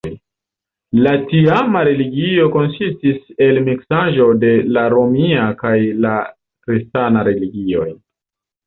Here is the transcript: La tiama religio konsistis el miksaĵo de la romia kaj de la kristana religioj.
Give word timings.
La 1.07 1.11
tiama 1.31 1.83
religio 1.89 2.47
konsistis 2.57 3.19
el 3.49 3.61
miksaĵo 3.69 4.27
de 4.47 4.53
la 4.79 4.89
romia 4.97 5.47
kaj 5.63 5.77
de 5.87 5.95
la 6.09 6.19
kristana 6.67 7.31
religioj. 7.33 7.89